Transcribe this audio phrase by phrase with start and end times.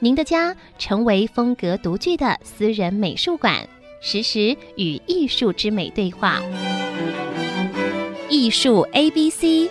[0.00, 3.68] 您的家成为风格独具的私人美术馆，
[4.00, 6.40] 实时与艺术之美对话。
[8.30, 9.68] 艺术 A B C，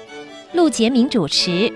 [0.51, 1.71] 陆杰明主持。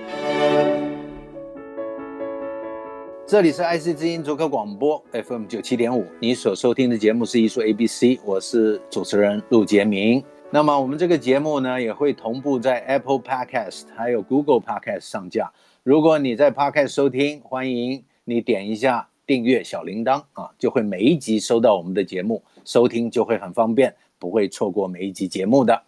[3.25, 10.21] 这里是 IC 之音逐客广播 FM 九七点五，你所收听的节目是艺术 A B C，我是主持人陆杰明。
[10.49, 15.49] 那么我们这个节目呢，也会同步在 Apple Podcast 还有 Google Podcast 上架。
[15.83, 18.03] 如果你在 Podcast 收听，欢迎。
[18.23, 25.81] 你点一下订阅小铃铛啊，就会每一集收到我们的节目，收听就会很方便，不会错过每一集节目的。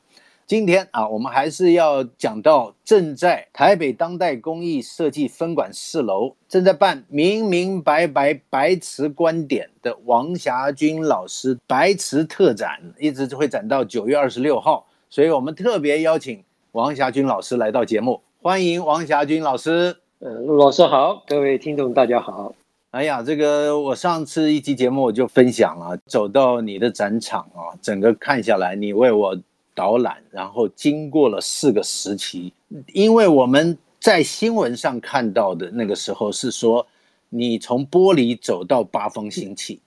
[0.45, 20.02] 今天啊，我们还是要讲到正在台北当代工艺设计分馆四楼正在办“明明白白白瓷观点”的王霞君老师白瓷特展，一直会展到九月二十六号，所以我们特别邀请王霞君老师来到节目，欢迎王霞君老师。
[20.23, 22.55] 呃，陆老师好，各位听众大家好。
[22.91, 29.37] 哎呀，这个我上次一期节目我就分享了，走到你的展场啊，整个看下来，你为我
[29.75, 32.53] 导览，然后经过了四个时期。
[32.93, 36.87] 因为我们在新闻上看到的那个时候是说，
[37.27, 39.81] 你从玻璃走到八方新气，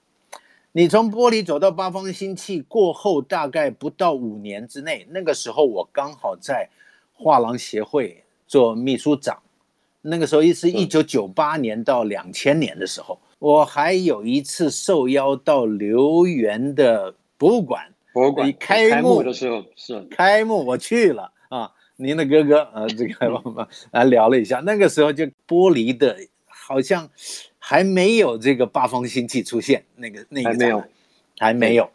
[0.73, 6.69] 你从玻璃走到八方新气过后，大概不到五年之内，那个时候我刚好在
[7.15, 9.39] 画廊协会做秘书长。
[10.09, 20.01] 那个时候，一是一九九八年到两千年的时候，我还有一次受邀到留园的博物馆，博物馆开幕的时候是。
[20.11, 26.17] 开幕，我去了啊，您的哥哥啊，这个我们来聊了一下，那个时候就玻璃的，
[26.47, 27.09] 好像
[27.59, 30.85] 还没有这个八方新气出现，那个那个还没有，
[31.39, 31.91] 还没有。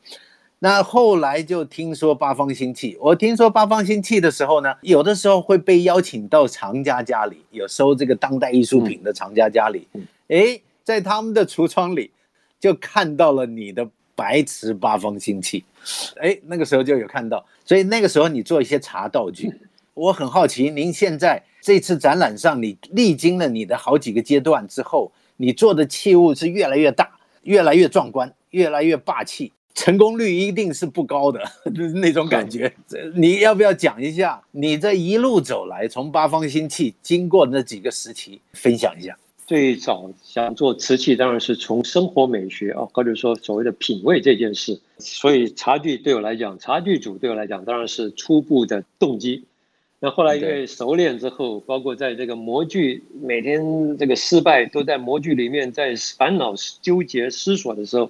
[0.63, 9.87] 那后来就听说八方新气，我听说八方新气的时候呢，有的时候会被邀请到藏家家里，有收这个当代艺术品的藏家家里，
[10.27, 12.11] 哎，在他们的橱窗里
[12.59, 15.65] 就看到了你的白瓷八方新气，
[16.17, 19.51] 哎，那个时候就有看到，所以那个时候你做一些茶道具，
[19.95, 27.09] 我很好奇，您现在这次展览上，你历经了你的好几个阶段之后，你做的器物是越来越大，
[27.41, 29.51] 越来越壮观，越来越霸气。
[29.73, 31.41] 成功率一定是不高的，
[31.73, 32.71] 就是那种感觉。
[33.15, 39.17] 你要不要讲一下你这一路走来，从八方新气经过那几个时期，分享一下？
[39.47, 44.79] 最早想做瓷器，当然是从生活美学啊，或者说所谓的品味这件事。
[44.97, 49.43] 所以茶具对我来讲，茶具组对我来讲当然是初步的动机。
[49.99, 58.09] 那后来因为熟练之后，包括在这个模具每天这个失败都在模具里面在烦恼纠结思索的时候。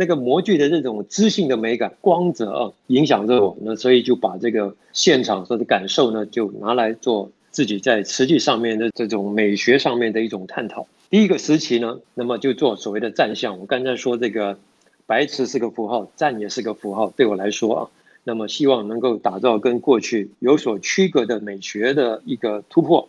[0.00, 10.86] 那个模具的这种知性的美感、光泽啊，影响着我，那所以就把这个现场所的感受呢，就拿来做自己在瓷器上面的这种美学上面的一种探讨。
[11.10, 13.58] 第一个时期呢，那么就做所谓的站相。
[13.58, 14.56] 我刚才说这个
[15.04, 17.90] 白瓷是个符号，站也是个符号，对我来说啊，
[18.22, 23.08] 那么希望能够打造跟过去有所区隔的美学的一个突破。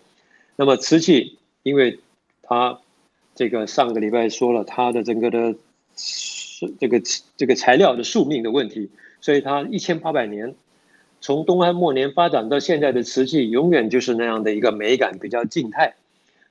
[0.56, 2.00] 那么瓷器，因为
[2.42, 2.80] 它
[3.36, 5.54] 这个上个礼拜说了它的整个的。
[6.80, 7.02] 这个
[7.38, 8.90] 这个材料的寿命的问题，
[9.22, 10.56] 所以它一千八百年，
[11.22, 15.96] 从东汉末年发展到现在的瓷器，永远就是那样的一个美感比较静态，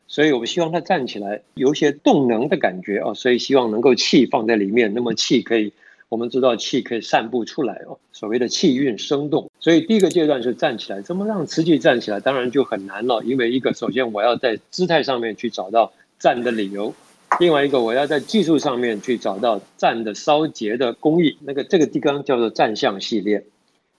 [0.07, 5.73] 所以我们希望它站起来，有些动能的感觉啊，所以希望能够气放在里面，那么气可以，
[6.09, 12.21] 我们知道气可以散布出来哦，所谓的气韵生动，所以第一个阶段是站起来，怎么让瓷器站起来？
[12.21, 16.95] 当然就很难了，因为一个首先我要在姿态上面去找到站的理由。
[17.39, 23.45] 另外一个，我要在技术上面去找到站的烧结的工艺，那个这个地方叫做站相系列。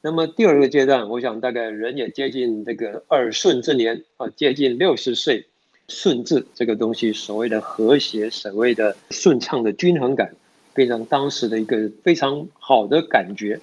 [0.02, 5.46] 那么第二个阶段，我想大概人也接近这个二顺之年啊，接近六十岁，
[5.88, 10.34] 顺治这个东西，所谓的和谐，所谓的顺畅的均衡感，
[10.74, 13.62] 变成当时的一个非常好的感觉。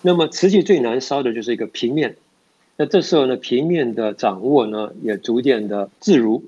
[0.00, 2.16] 那么瓷器最难烧的就是一个平面，
[2.76, 6.42] 那这时候呢，平面的掌握呢也逐渐的自如，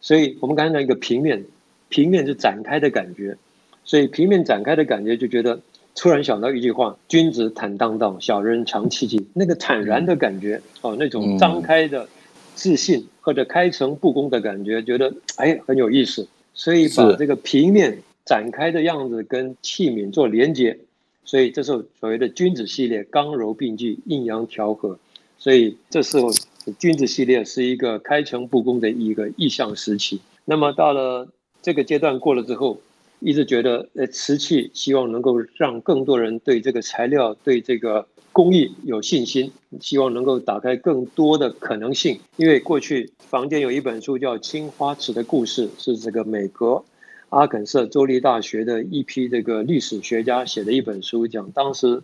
[0.00, 1.46] 所以我们刚才讲一个平面。
[1.88, 3.36] 平面是展开的感觉，
[3.84, 5.60] 所以平面展开的感觉就觉得
[5.94, 9.26] 突然想到一句话：“君子坦荡荡，小人长戚戚。
[9.34, 12.08] ”那个坦然的感觉哦，那种张开的
[12.54, 16.28] 自信或者开诚布公的感觉，觉得哎很有意思。
[16.52, 20.78] 所以把这个平面展开的样子跟器皿做连接，
[21.24, 24.98] 所以这时候所谓的君子系列刚柔并济，阴阳调和，
[25.38, 26.30] 所以这时候
[26.78, 30.20] 君子系列是一个开诚布公的一个意向时期。
[30.46, 31.28] 那么到了
[31.66, 32.78] 这个阶段过了之后，
[33.18, 38.06] 一直觉得呃瓷器希望能够让更多人对这个材料对这个。
[38.30, 42.20] 工艺有信心，希望能够打开更多的可能性。
[42.36, 46.84] 因为过去房间有一本书叫《青花瓷的故事》，是这个美国
[47.30, 52.02] 阿肯色州立大学的一批这个历史学家写的一本书，讲当时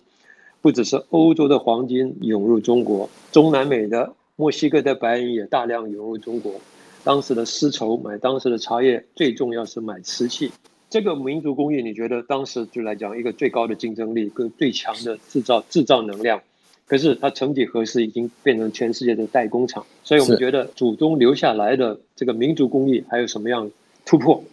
[0.62, 6.54] 不只是欧洲的黄金涌入中国，中南美的墨西哥的白银也大量涌入中国。
[7.04, 10.52] 当时的丝绸买当时的茶叶，最重要是买瓷器。
[10.88, 16.40] 这个民族工艺，你觉得当时就来讲一个最高的竞争力跟最强的制造制造能量，
[16.86, 23.70] 可是它曾几何时已经变成全世界的代工厂，所以我们觉得祖宗留下来的这个民族工艺还有什么样
[24.04, 24.44] 突破？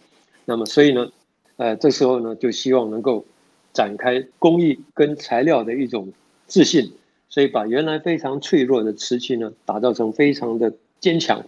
[0.46, 1.12] 那么所以呢，
[1.56, 3.24] 呃，这时候呢就希望能够
[3.72, 6.10] 展开工艺跟材料的一种
[6.46, 6.90] 自信，
[7.28, 11.44] 所以把原来非常脆弱的瓷器呢打造成非常的坚强。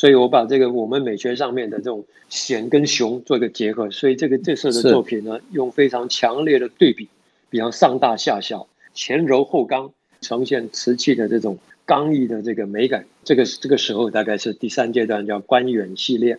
[0.00, 7.06] 所以我把这个我们美学上面的这种显跟雄做一个结合，所以这个这次的作品呢，用非常强烈的对比，
[7.50, 9.92] 比方上大下小，前柔后刚，
[10.22, 13.04] 呈现瓷器的这种刚毅的这个美感。
[13.24, 16.38] 这个这个时候大概是第三阶段，叫观远系列。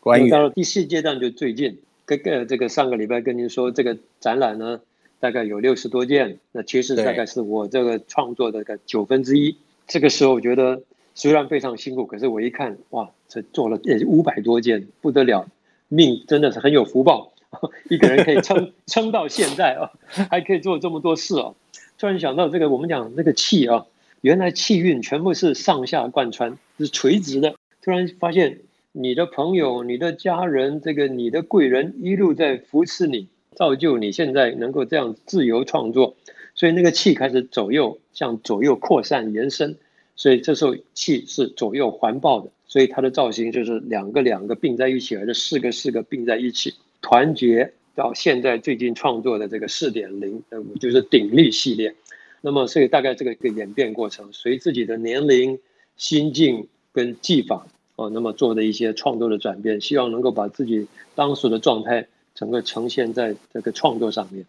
[0.00, 1.76] 观远到了第四阶段就最近，
[2.06, 4.80] 跟个这个上个礼拜跟您说，这个展览呢
[5.20, 9.54] 大概有六十多件，那其实大概是我这个创作的个九分之一。
[9.86, 10.80] 这个时候我觉得。
[11.16, 15.48] 虽然非常辛苦，可是我一看，哇，这做了也五百多件，不得了，
[15.88, 17.32] 命真的是很有福报，
[17.88, 19.90] 一个人可以撑 撑到现在啊，
[20.30, 21.54] 还可以做这么多事啊。
[21.98, 23.86] 突然想到这个，我们讲那个气啊，
[24.20, 27.54] 原来气运全部是上下贯穿，是垂直的。
[27.80, 28.58] 突然发现
[28.92, 36.14] 你的朋友、你的家人、这个你的贵人一路在扶持你，造就你现在能够这样自由创作，
[36.54, 39.78] 所以那个气开始左右向左右扩散延伸。
[40.16, 51.94] 所以这时候气是左右环抱的，所以它的造型就是两个两个并在一起，而是四个四个并在一起，团结到现在最近创作的这个四点零，呃，就是鼎力系列。
[52.40, 55.58] 那么所以大概这个一个演变过程，随自己的年龄、
[55.96, 57.66] 心境跟技法
[57.96, 64.46] 哦，那么做的一些创作的转变，希望能够把自己当时的状态整个呈现在这个创作上面。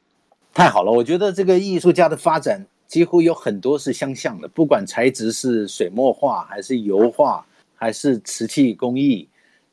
[0.53, 2.65] 太好了，我觉得这个艺术家的发展。
[2.87, 7.45] 几乎有很多是相像的，不管材质是水墨画还是油画，
[7.75, 9.27] 还是瓷器工艺，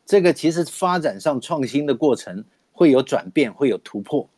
[0.05, 4.29] 这个其实发展上创新的过程会有转变，会有突破。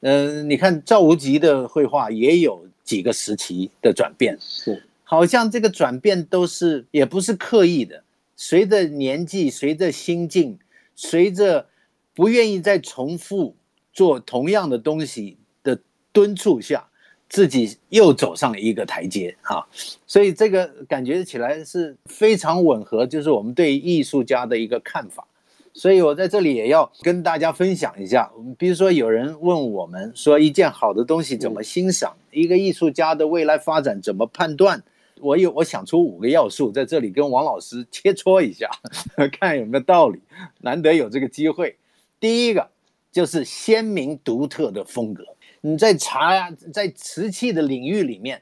[0.00, 8.02] 嗯、呃，你看赵无极的绘画也有几个时期的转变，是好像这个转变都是也不是刻意的，
[8.36, 10.58] 随着年纪，随着心境，
[10.96, 11.68] 随着
[12.12, 13.54] 不愿意再重复
[13.92, 15.78] 做同样的东西的
[16.12, 16.88] 敦促下。
[17.28, 19.66] 自己又走上了一个台阶哈，
[20.06, 25.26] 所以这个感觉起来是非常吻合，就是我们对艺术家的一个看法。
[25.74, 34.82] 所以我在这里也要跟大家分享一下，比如说有人问我们说，一件好的东西怎么欣赏，一个艺术家的未来发展怎么判断？
[35.20, 38.70] 我有我想出五个要素，在这里跟王老师切磋一下，
[39.38, 40.18] 看有没有道理。
[40.60, 41.76] 难得有这个机会，
[42.18, 42.68] 第一个
[43.12, 45.24] 就是鲜明独特的风格。
[45.66, 48.40] 你在茶呀，在瓷器的领域里面，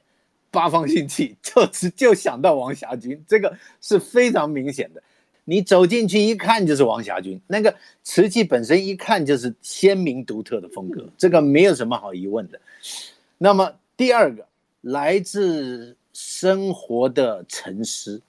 [0.50, 3.50] 八方兴起，就是就想到王霞军，这个
[3.81, 5.02] 是非常明显的。
[5.47, 12.61] 你走进去一看就是王霞军，那个瓷器本身一看就是鲜明独特的风格，这个没有什么好疑问的。
[13.38, 14.47] 那么第二个，
[14.83, 18.21] 来自生活的沉思，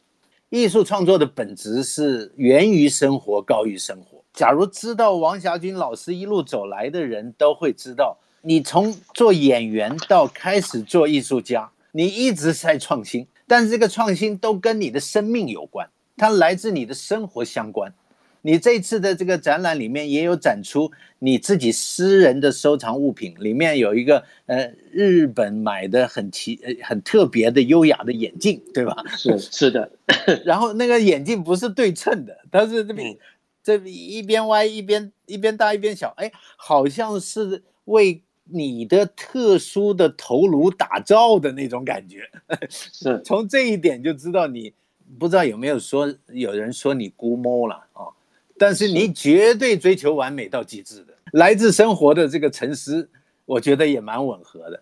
[0.49, 4.23] 艺术创作的本质是源于生活，高于生活。
[4.31, 8.17] 假如知道王霞军老师一路走来的人都会知道。
[8.47, 17.91] 你从做演员到开始做艺术家，你一直在创新，但是这个创新都跟你的生命有关，它来自你的生活相关。
[18.43, 28.95] 你这次的这个展览里面也有展出你自己私人的收藏物品，里面有一个呃日本买的很奇呃很特别的优雅的眼镜，对吧？
[29.17, 29.91] 是是的，
[30.45, 33.17] 然后那个眼镜不是对称的，它是这边
[33.63, 38.21] 这一边歪一边一边大一边小，哎，好像是为。
[38.47, 42.29] 你的特殊的头颅打造的那种感觉，
[42.69, 44.71] 是 从这一点就知道你
[45.19, 48.05] 不知道有没有说有人说你估摸了啊？
[48.57, 53.09] 但是你绝对追求完美到极致的，来自生活的这个沉思，
[53.45, 54.81] 我觉得也蛮吻合的。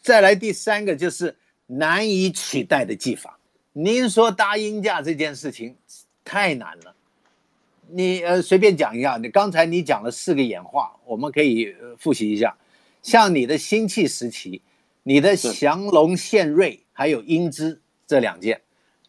[0.00, 3.38] 再来第三个就是难以取代的技法。
[3.72, 5.74] 您说搭音架这件事情
[6.24, 6.94] 太难了，
[7.88, 12.56] 你呃随便讲一下，你刚才你讲了四个演化，我们可以复习一下。
[13.02, 14.62] 像你的辛弃时期，
[15.02, 18.60] 你的降龙献瑞还有英姿这两件，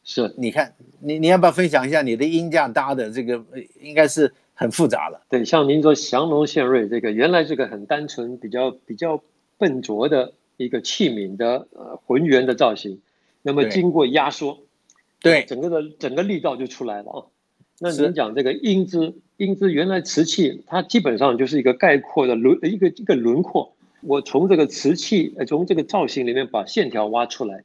[0.03, 3.43] 是，你看你你要不要分享一下你的鹰架搭的这个
[3.79, 5.21] 应该是很复杂了。
[5.29, 9.21] 对，像您说降龙献瑞这个，原来是个很单纯、比较比较
[9.59, 12.99] 笨拙的一个器皿的呃浑圆的造型，
[13.43, 14.59] 那么经过压缩，
[15.21, 17.25] 对，整个的整个力道就出来了啊。
[17.79, 23.72] 那您讲这个英姿，英姿原来瓷器它基本上就是一个概括的轮一个一个轮廓。
[24.05, 27.63] 我从这个瓷器，呃，从这个造型里面把线条挖出来，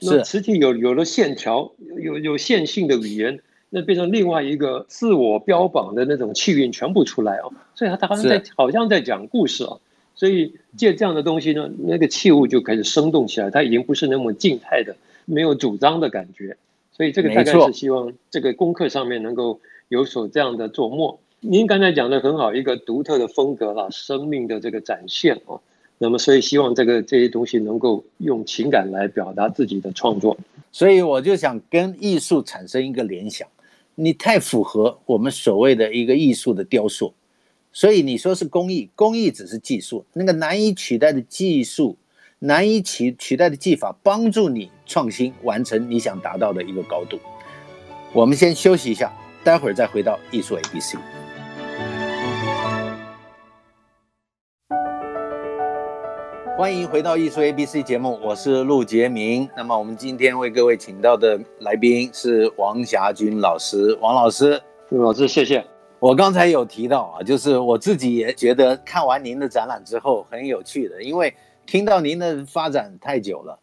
[0.00, 3.40] 那瓷器有有了线条，有有线性的语言，
[3.70, 9.80] 那变成另外一个自我标榜的那种气韵全部出来哦，所以他好像在好像在讲故事哦，
[10.14, 16.56] 所以借这样的东西呢，那个器物就开始生动起来，它已经不是那么静态的，没有主张的感觉，
[16.92, 21.18] 所以这个大概是希望这个功课上面能够有所这样的琢磨。
[21.40, 25.60] 您刚才讲的很好，一个独特的风格啦，生命的这个展现哦。
[26.00, 30.38] 那么，所以希望这个这些东西能够用情感来表达自己的创作。
[30.70, 33.48] 所以我就想跟艺术产生一个联想，
[33.96, 37.12] 你太符合我们所谓的一个艺术的雕塑。
[37.72, 41.96] 所以你说是工艺，工艺只是技术，那个难以取代的技术，
[42.38, 47.18] 难以取取代的技法，帮助你创新，完成你想达到的一个高度。
[48.12, 49.12] 我们先休息一下，
[49.42, 50.96] 待会儿再回到艺术 ABC。
[56.58, 59.48] 欢迎回到艺术 ABC 节目，我是陆杰明。
[59.56, 65.64] 那么我们今天为各位请到的来宾是王霞军老师，王老师，陆老师，谢谢。
[66.00, 71.32] 我刚才有提到啊，就是我自己也觉得看完您的展览之后很有趣的，因为
[71.64, 73.56] 听到您的发展太久了，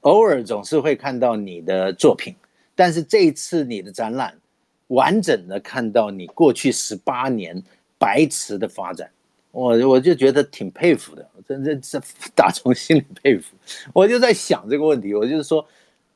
[0.00, 2.34] 偶尔总是会看到你的作品，
[2.74, 4.34] 但是这一次你的展览
[4.86, 7.62] 完整的看到你过去十八年
[7.98, 9.10] 白瓷的发展。
[9.52, 12.00] 我我就觉得挺佩服的，真真是
[12.36, 13.56] 打从心里佩服。
[13.92, 15.66] 我就在想这个问题，我就是说，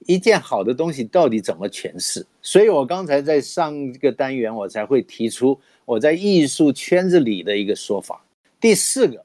[0.06, 2.24] 一件好的东西到底怎么诠释？
[2.40, 8.24] 所以我刚才在上一个单元，我才会提出我在艺术圈子里的一个说法。
[8.60, 9.24] 第四个，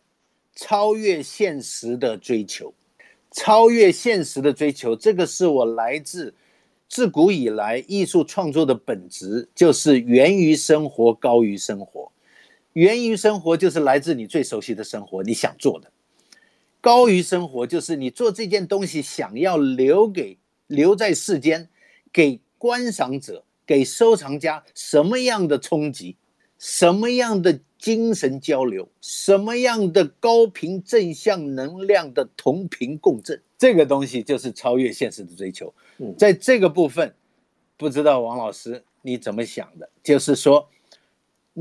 [0.56, 2.74] 超越现实的追求，
[3.32, 6.34] 超越现实的追求，这个是我来自
[6.88, 12.12] 自古以来艺术创作的本质，就是源于生活，高于生活。
[12.80, 15.90] 源于生活就是来自你最熟悉的生活，你想做的；
[16.80, 21.68] 高于生活就是你做这件东西想要留给留在世间，
[22.14, 26.16] 给观赏者、给收藏家什么样的冲击，
[26.58, 35.74] 什么样的精神交流，什么样的高频正向能量的同频共振，这个东西就是超越现实的追求。
[36.18, 37.14] 在这个部分，
[37.76, 39.90] 不知道王老师你怎么想的？
[40.02, 40.70] 就是说。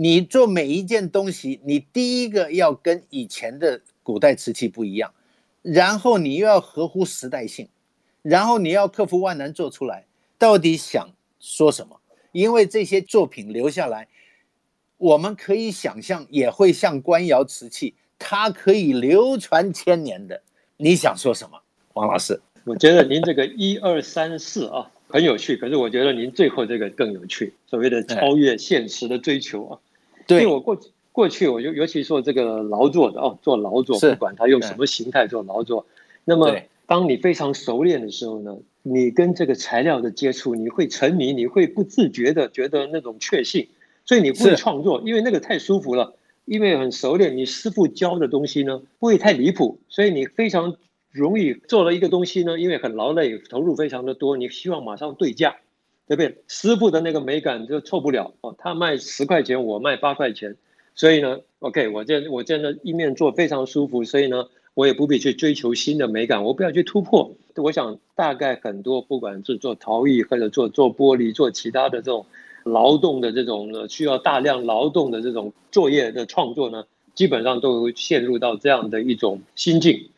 [0.00, 5.12] 你做每一件东西，你第一个要跟以前的古代瓷器不一样，
[5.60, 7.68] 然后你又要合乎时代性，
[8.22, 10.06] 然后你要克服万难做出来，
[10.38, 11.98] 到底想说什么？
[12.30, 14.06] 因为这些作品留下来，
[14.98, 20.40] 我们可以想象，也会像官窑瓷器，它可以流传千年的。
[20.76, 21.60] 你想说什么，
[21.94, 22.40] 王老师？
[22.62, 29.80] 我觉得您这个一二三四啊很有趣，可是我觉得您最后这个更有趣，所谓的超越现实的追求啊。
[30.28, 30.78] 对，因为我过
[31.10, 35.86] 过去，我就尤其做这个劳作的哦，做劳作，不管他用什么形态做劳作，
[36.24, 36.54] 那么
[36.86, 43.68] 当你非常熟练的时候呢，你跟这个材料的接触，你会沉迷，你会不自觉的觉得那种确信，
[44.04, 50.76] 所以你不会创作，因为那个太舒服了，因为很熟练，你师傅教的东西呢不会太离谱，所以你非常
[51.10, 55.56] 容易做了一个东西呢，因为很劳累，投入非常的多，你希望马上对价。
[56.08, 56.38] 对不对？
[56.48, 58.54] 师傅的那个美感就错不了哦。
[58.58, 60.56] 他卖十块钱，我卖八块钱，
[60.94, 67.30] 所以呢，OK，我这我这的一面做非常舒服，所以呢，我也不必去追求新的美感，我不要去突破。
[67.56, 72.24] 我想大概很多，不管是做陶艺或者做做玻璃，做其他的这种
[72.64, 80.08] 劳动的这种需要大量劳动的这种作业的创作呢，基本上都会陷入到这样的一种心境，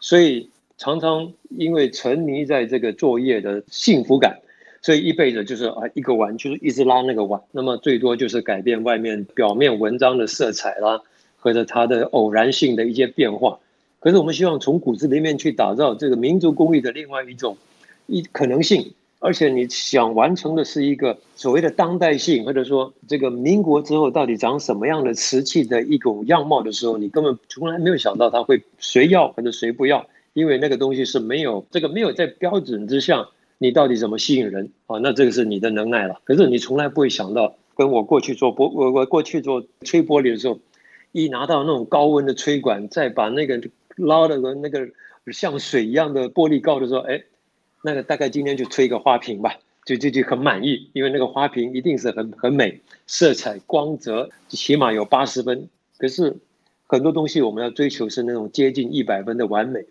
[0.00, 4.38] 所以常常因为沉迷在这个作业的幸福感。
[4.82, 11.02] 所以一辈子就是啊，一个碗就是一直拉那个碗，那么最多就是改变外面表面文章的色彩啦，
[11.38, 13.58] 或者它的偶然性的一些变化。
[13.98, 17.58] 可是我们希望从骨子里面去打造这个民族工艺的另外一种
[18.06, 33.28] 一可能性，而且你想完成的是一个所谓的当代性，或者说这个民国之后到底长什么样的瓷器的一种样貌的时候，你根本从来没有想到它会谁要或者谁不要，因为那个东西是没有这个没有在标准之下。
[33.62, 34.98] 你到底怎么吸引人啊？
[35.00, 36.18] 那这个是你的能耐了。
[36.24, 40.58] 可是你从来不会想到，跟我过去做玻，我我过去做吹玻璃的时候，
[41.12, 43.60] 一拿到那种高温的吹管，再把那个
[43.96, 44.88] 捞的那个
[45.30, 47.22] 像水一样的玻璃膏的时候，哎，
[47.84, 55.68] 那个大概今天就吹一个花瓶吧，就就就很满意，因为那个花瓶一定是很很美，色彩光泽起码有八十分。
[55.98, 56.34] 可是
[56.86, 59.84] 很多东西我们要追求是那种接近一百分的完美，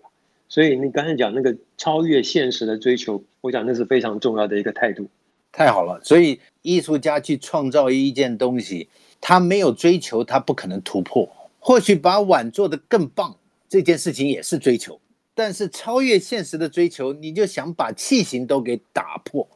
[0.50, 5.08] 所以你刚才讲那个超越现实的追求，我讲那是非常重要的一个态度。
[5.52, 8.90] 太好了，所以艺术家去创造一件东西，
[9.22, 11.30] 他没有追求，他不可能突破。
[11.60, 13.36] 或许把碗做得更棒，
[13.68, 15.00] 这件事情也是追求，
[15.36, 19.48] 但是超越现实的追求，你就想把器型都给打破，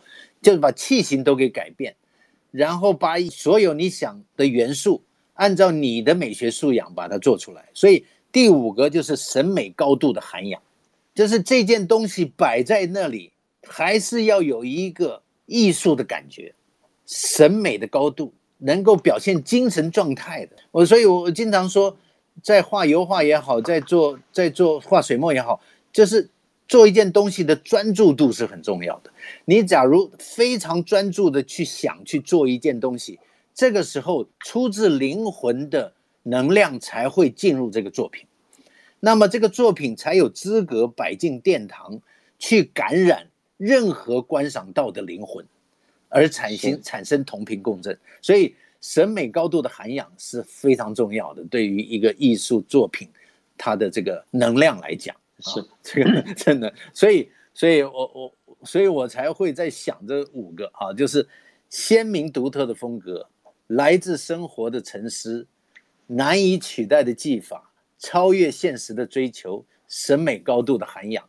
[0.42, 1.96] 就是把器型都给改变，
[2.52, 5.02] 然后把所有你想的元素，
[5.34, 7.68] 按照你的美学素养把它做出来。
[7.74, 10.62] 所以第五个就是审美高度的涵养，
[11.14, 13.32] 就是这件东西摆在那里，
[13.68, 15.22] 还是要有一个。
[15.46, 16.56] 艺术的感觉，
[17.06, 20.56] 审美的高度，能够表现精神状态的。
[20.72, 21.96] 我所以，我经常说，
[22.42, 25.60] 在画油画也好，在做在做画水墨也好，
[25.92, 26.30] 就是
[26.66, 29.12] 做一件东西的专注度是很重要的。
[29.44, 33.20] 你假如非常专注的去想去做一件东西，
[33.54, 35.94] 这个时候出自灵魂的
[36.24, 38.26] 能量才会进入这个作品，
[39.04, 42.00] 那么这个作品才有资格摆进殿堂
[42.40, 43.28] 去感染。
[43.58, 45.46] 任何观赏到的灵魂，
[46.10, 51.42] 而产生产生同频共振，所以审美高度的涵养是非常重要的。
[51.46, 53.08] 对于一个艺术作品，
[53.58, 56.74] 它的这个能量来讲，是、啊、 这个 真的。
[56.94, 58.34] 所以，所以我我
[58.64, 61.26] 所以我才会在想这五个啊，就是
[61.70, 63.26] 鲜明独特的风格，
[63.68, 65.48] 来自生活的沉思，
[66.08, 67.72] 难以取代的技法，
[68.04, 71.24] 超越现实的追求，审美高度的涵养。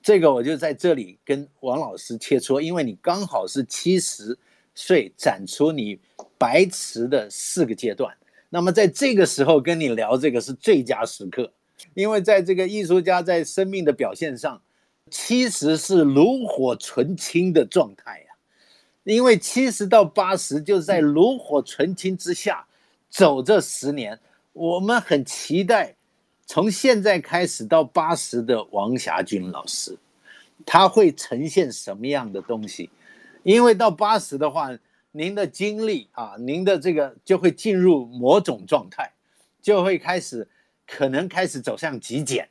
[0.00, 4.38] 这个我就在这里跟王老师切磋，因为你刚好是七十
[4.74, 6.00] 岁展出你
[6.38, 8.16] 白瓷的四个阶段，
[8.48, 11.52] 那么在这个时候跟你聊这个是最佳时刻，
[11.92, 14.62] 因为在这个艺术家在生命的表现上，
[15.10, 18.34] 七十是炉火纯青的状态呀，
[19.04, 22.66] 因为七十到八十就在炉火纯青之下
[23.10, 24.18] 走这十年，
[24.54, 25.95] 我们很期待。
[26.46, 29.98] 从现在开始到八十的王霞军老师，
[30.64, 32.88] 他会呈现什么样的东西？
[33.42, 34.70] 因为到八十的话，
[35.10, 39.12] 您的精力啊，您的这个就会进入某种状态，
[39.60, 40.46] 就会开始
[40.86, 42.48] 可能开始走向极简，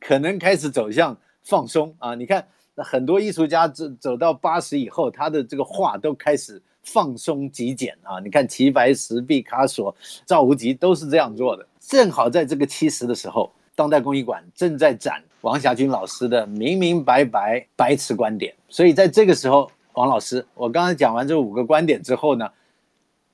[0.00, 2.16] 可能开始走向放松啊。
[2.16, 8.18] 你看很多艺术家走走到八十以后，他的这个画都开始放松极简啊。
[8.18, 11.66] 你看齐白石、毕卡索、赵无极都是这样做的。
[11.86, 22.50] 正好在这个七十的时候，当代工艺馆正在展王霞军老师的明明白白白瓷观点，所以在这个时候，王老师，我刚才讲完这五个观点之后呢，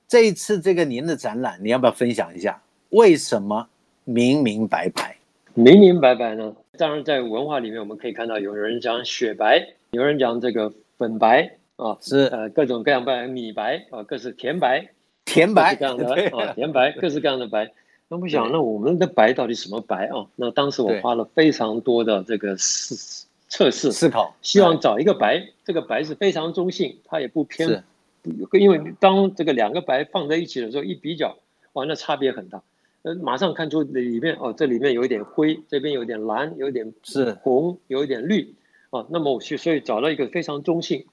[0.07, 3.67] 这一次这个您的展览，你要不要分享一下为什么
[4.03, 5.17] 明明白白？
[5.55, 6.55] 明明白白呢？
[6.77, 14.89] 当然，在文化里面我们可以看到，有人讲雪白，有人讲这个粉白啊，是呃各种各样白，米白啊，各式甜白，
[15.25, 17.71] 甜白各式各样的啊，甜白各式各样的白。
[18.13, 20.27] 那我想，那我们的白到底什么白啊？
[20.35, 27.83] 那当时我花了非常多的这个思测试思考，希望找一个白，这个白是非常中性，它也不偏，
[28.51, 31.35] 因为当这个两个白放在一起的时候，一比较，
[31.73, 32.61] 哇，那差别很大，
[33.01, 37.31] 呃，马上看出里面哦，这里面有一点灰，这边有点蓝，有点是。
[37.41, 38.53] 红，有一点绿，
[38.91, 41.05] 啊，那么我去，所以找到一个非常中性，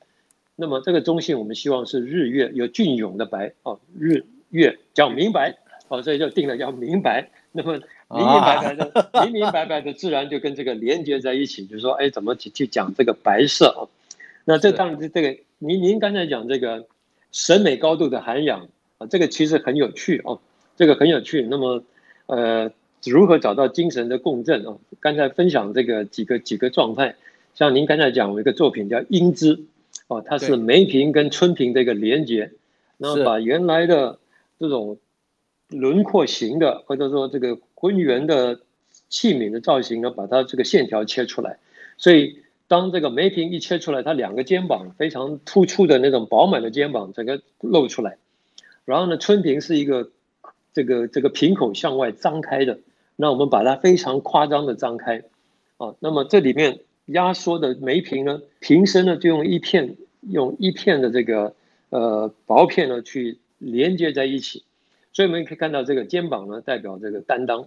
[0.54, 5.56] 那么这个中性我们希望是日月有隽永的白哦，日月讲明白。
[5.90, 11.66] 哦，所以就定了要明白，那么明明白白的，啊、明明白白的，自然就跟这个连接在一起。
[11.66, 13.90] 就是说，哎，怎么去去讲这个白色啊？
[14.44, 16.86] 那这当然是这个，您您刚才讲这个
[17.32, 20.38] 审美高度的涵养啊，这个其实很有趣哦，
[20.76, 21.42] 这个很有趣。
[21.50, 21.82] 那么，
[22.26, 22.70] 呃，
[23.04, 24.76] 如何找到精神的共振啊？
[25.00, 27.16] 刚才分享这个几个几个状态，
[27.56, 29.56] 像您刚才讲有一个作品叫《英姿》，
[30.06, 32.52] 哦，它是梅瓶跟春瓶的一个连接，
[32.96, 34.20] 然后把原来的
[34.56, 34.96] 这种。
[35.70, 38.60] 轮廓型的，或者说这个浑圆的
[39.08, 41.58] 器皿的造型呢，把它这个线条切出来。
[41.96, 48.18] 所以当这个梅瓶一切出来，它两个肩膀非常突出的那种饱满的肩膀，整个露出来。
[48.84, 50.10] 然后呢，春瓶是一个
[50.72, 52.78] 这个这个瓶口向外张开的，
[53.16, 55.22] 那我们把它非常夸张的张开
[55.76, 55.94] 啊。
[56.00, 61.54] 那么这里面压缩的梅瓶呢，瓶身呢就用一片用一片的这个
[61.90, 64.64] 呃薄片呢去连接在一起。
[65.12, 67.64] 所以我们可以看到，这个肩膀呢，代表这个担当；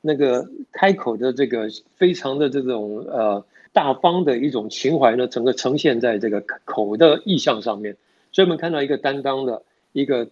[0.00, 7.96] 那个开口的这个非常的这种呃大方的一种情怀呢，整个呈现在这个口的意象上面。
[8.30, 10.28] 所以我们看到一个担当的，一个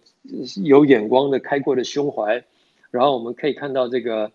[0.63, 2.43] 有眼光的开阔的胸怀，
[2.91, 4.31] 然后我们可以看到这个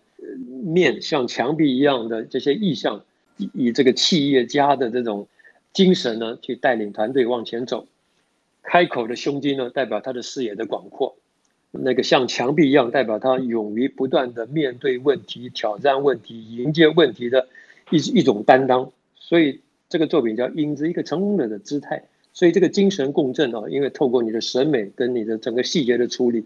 [0.65, 3.03] 面像墙壁一样的这些意象，
[3.37, 5.27] 以以这个企业家的这种
[5.73, 7.87] 精神呢，去带领团队往前走。
[8.63, 11.15] 开口的胸襟呢，代表他的视野的广阔；
[11.71, 17.47] 那个像墙壁一样，代表他勇于不断的面对问题、挑战问题、迎接问题的
[17.89, 18.91] 一一种担当。
[19.15, 22.03] 所以这个作品叫“英姿”，一个成功者的姿态。
[22.33, 26.45] 所以这个精神共振啊，因为透过你的审美跟你的整个细节的处理，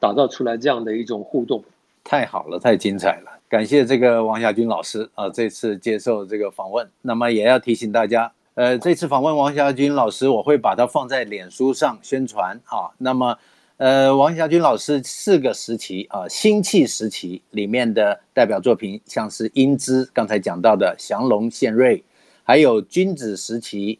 [0.00, 1.62] 打造出来这样的一种互动，
[2.02, 3.38] 太好了，太精彩了！
[3.48, 6.86] 感谢这个王霞军老师啊，这次接受这个访问。
[7.02, 12.90] 那么也要提醒大家，呃，这次访问王霞军老师，我会把它放在脸书上宣传啊。
[12.98, 13.38] 那么，
[13.78, 22.02] 呃，王霞军老师四个时期啊，辛弃时期里面的代表作品，像是《英姿》，刚才讲到的降龙献瑞，
[22.42, 23.98] 还有君子时期。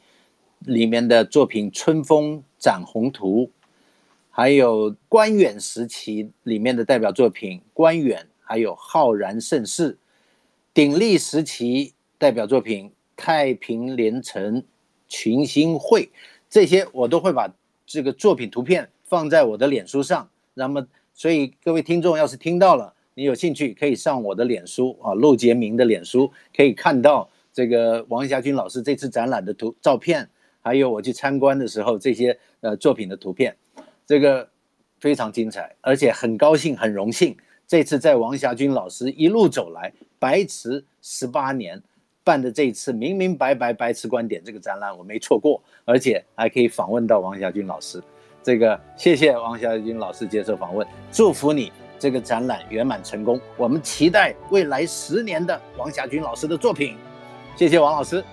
[0.66, 3.44] 里面的作品《春风展鸿图》，
[4.28, 9.92] 还有官远时期里面的代表作品《官远》，还有《浩然盛世》；
[10.74, 14.60] 鼎立时期代表作品《太平连城
[15.06, 16.06] 群星会》，
[16.50, 17.48] 这些我都会把
[17.86, 20.28] 这个作品图片放在我的脸书上。
[20.54, 30.28] 那么，所以各位听众要是听到了，你有兴趣可以上我的脸书啊，陆杰明的脸书，可以看到这个王霞军老师这次展览的图照片。
[30.60, 33.56] 还有我去参观的时候，这些呃作品的图片，
[34.04, 34.46] 这个
[35.00, 37.34] 非常精彩，而且很高兴、很荣幸，
[37.66, 41.80] 这次在王霞军老师一路走来，白瓷十八年
[42.22, 48.02] 办的这一次明明白白白瓷观点这个展览，我没错过，而且还可以访问到王霞军老师，
[48.42, 56.96] 这个谢谢王霞军老师接受访问，祝福你这个展览圆满成功，我们期待未来十年的王霞军老师的作品，
[57.56, 58.24] 谢谢王老师。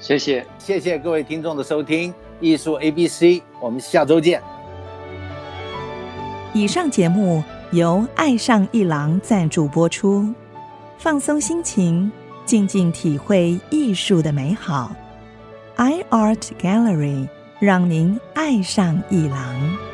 [0.00, 4.42] 谢谢，谢谢各位听众的收听，艺术 ABC，我们下周见。
[6.52, 10.34] 以上节目由爱上一郎赞助播出，
[10.98, 12.10] 放松心情，
[12.44, 14.90] 静静体会艺术的美好。
[15.76, 17.28] iArt Gallery
[17.62, 19.91] 让您爱上一郎。